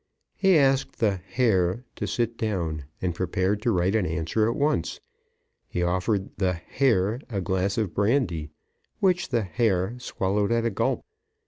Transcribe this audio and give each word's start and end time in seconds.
He 0.35 0.57
asked 0.57 0.97
the 0.97 1.17
"Herr" 1.29 1.85
to 1.97 2.07
sit 2.07 2.35
down, 2.35 2.85
and 3.03 3.13
prepared 3.13 3.61
to 3.61 3.71
write 3.71 3.93
an 3.95 4.07
answer 4.07 4.49
at 4.49 4.55
once. 4.55 4.99
He 5.67 5.83
offered 5.83 6.35
the 6.37 6.53
Herr 6.53 7.19
a 7.29 7.39
glass 7.39 7.77
of 7.77 7.93
brandy, 7.93 8.49
which 8.99 9.29
the 9.29 9.43
Herr 9.43 9.99
swallowed 9.99 10.51
at 10.51 10.65
a 10.65 10.71
gulp. 10.71 11.03